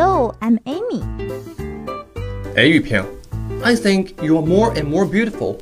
[0.00, 1.02] Hello, I'm Amy.
[2.54, 3.02] 哎，玉萍
[3.64, 5.56] ，I think you are more and more beautiful.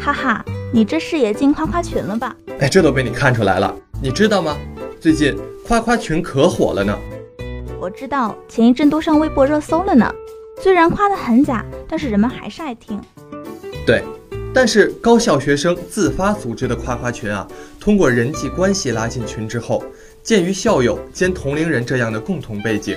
[0.00, 0.42] 哈哈，
[0.72, 2.34] 你这是也进夸夸群了吧？
[2.60, 3.76] 哎，这都被你看出来了。
[4.00, 4.56] 你知道吗？
[4.98, 5.36] 最近
[5.66, 6.98] 夸夸群可火了呢。
[7.78, 10.10] 我知道，前一阵都上微博热搜了呢。
[10.62, 12.98] 虽然夸得很假，但是人们还是爱听。
[13.84, 14.02] 对，
[14.54, 17.46] 但是高校学生自发组织的夸夸群啊，
[17.78, 19.84] 通过人际关系拉进群之后，
[20.22, 22.96] 鉴于校友兼同龄人这样的共同背景，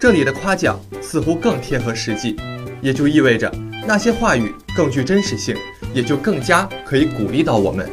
[0.00, 2.34] 这里的夸奖似乎更贴合实际，
[2.80, 3.52] 也就意味着
[3.86, 5.54] 那些话语更具真实性，
[5.92, 7.86] 也就更加可以鼓励到我们。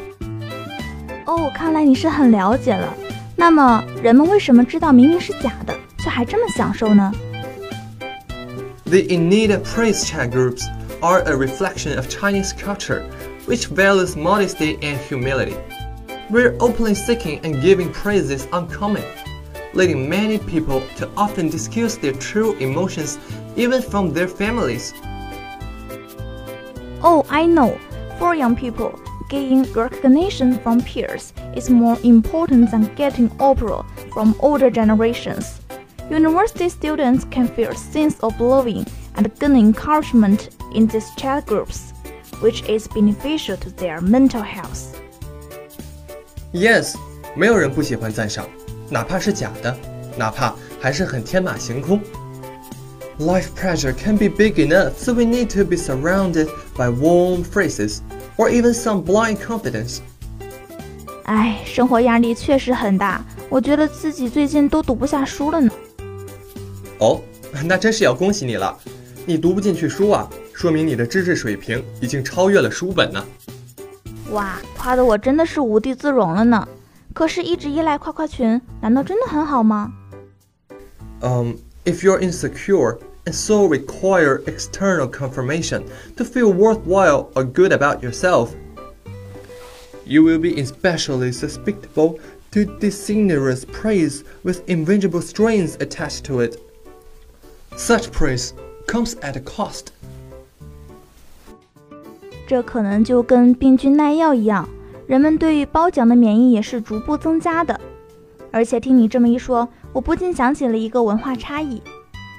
[1.26, 2.96] 哦，看来你是很了解了。
[3.36, 7.12] 那么，人们为什么知道明明是假的，却还这么享受呢
[8.86, 10.64] ？The in need praise chat groups
[11.02, 13.04] are a reflection of Chinese culture,
[13.48, 15.56] which values modesty and humility.
[16.30, 19.04] We're openly seeking and giving praise is uncommon,
[19.77, 23.19] leading many people to often disguise their true emotions
[23.57, 24.93] even from their families.
[27.03, 27.79] Oh, I know.
[28.19, 34.71] For young people, getting recognition from peers is more important than getting approval from older
[34.71, 35.61] generations.
[36.11, 38.87] University students can feel a sense of belonging
[39.17, 41.93] and gain encouragement in these chat groups,
[42.41, 44.99] which is beneficial to their mental health.
[46.53, 46.95] Yes，
[47.35, 48.47] 没有人不喜欢赞赏，
[48.90, 49.76] 哪怕是假的，
[50.18, 52.00] 哪怕还是很天马行空。
[53.20, 58.00] Life pressure can be big enough, so we need to be surrounded by warm phrases
[58.38, 60.00] or even some blind confidence.
[61.24, 65.72] 哎，生活压力确实很大，我觉得自己最近都读不下书了呢。
[67.00, 67.20] 哦，
[67.66, 68.78] 那真是要恭喜你了。
[69.26, 73.26] 你读不进去书啊，说明你的知识水平已经超越了书本呢。
[74.32, 76.68] 哇，夸得我真的是无地自容了呢。
[77.17, 79.93] 可是，一直依赖夸夸群，难道真的很好吗？
[81.21, 85.85] Um, if you're insecure and so require external confirmation
[86.17, 88.51] to feel worthwhile or good about yourself,
[90.05, 92.19] you will be especially susceptible
[92.51, 96.57] to disingenuous praise with invincible strings attached to it.
[97.77, 98.53] Such praise
[98.87, 99.93] comes at a cost.
[102.49, 104.69] 这可能就跟病菌耐药一样，
[105.08, 107.80] 人们对于褒奖的免疫也是逐步增加的。
[108.52, 111.82] 而且听你这么一说，我不禁想起了一个文化差异。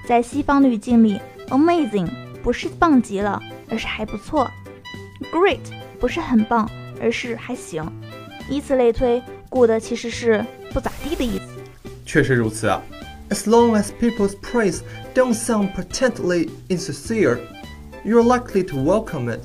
[0.06, 1.18] 在西方的语境里
[1.48, 2.08] ，amazing
[2.42, 3.40] 不是棒极了，
[3.70, 4.50] 而是还不错
[5.32, 5.60] ；great
[5.98, 6.68] 不是很棒，
[7.00, 7.84] 而是还行。
[8.50, 11.44] 以此类推，good 其实是不咋地的意思。
[12.04, 12.82] 确实如此啊。
[13.30, 14.80] As long as people's praise
[15.14, 17.38] don't sound pretently insincere,
[18.02, 19.40] you're likely to welcome it.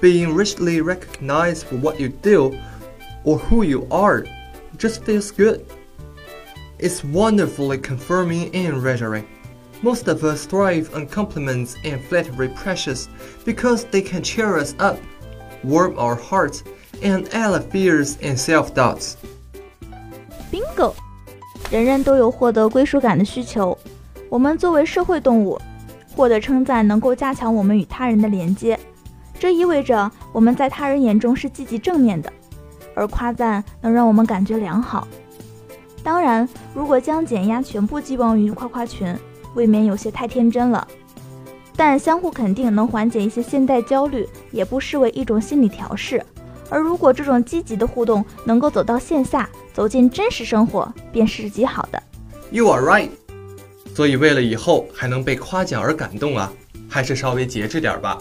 [0.00, 2.58] Being richly recognized for what you do
[3.24, 4.24] or who you are
[4.76, 5.64] just feels good.
[6.78, 9.24] It's wonderfully confirming and reassuring.
[9.82, 13.08] Most of us thrive on compliments and flattery precious
[13.44, 14.98] because they can cheer us up,
[15.62, 16.64] warm our hearts,
[17.02, 19.16] and allay fears and self-doubts.
[20.50, 20.94] Bingo!
[21.70, 23.76] 人人都有获得归属感的需求。
[24.28, 25.60] 我们作为社会动物，
[26.14, 28.78] 获得称赞能够加强我们与他人的连接，
[29.39, 32.31] 这意味着我们在他人眼中是积极正面的，
[32.95, 35.07] 而夸赞能让我们感觉良好。
[36.03, 39.15] 当然，如果将减压全部寄望于夸夸群，
[39.55, 40.87] 未免有些太天真了。
[41.75, 46.25] 但相互肯定能缓解一些现代焦虑，也不失为一种心理调试。
[46.69, 52.01] 而如果这种积极的互动能够走到线下，走进真实生活，便是极好的。
[52.49, 53.09] You are right。
[53.93, 56.51] 所以为了以后还能被夸奖而感动啊，
[56.89, 58.17] 还是稍微节制点吧。